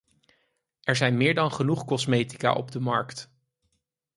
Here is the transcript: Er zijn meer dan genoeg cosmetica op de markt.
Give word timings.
Er 0.83 0.95
zijn 0.95 1.17
meer 1.17 1.33
dan 1.35 1.51
genoeg 1.51 1.85
cosmetica 1.85 2.53
op 2.53 2.71
de 2.71 2.79
markt. 2.79 3.29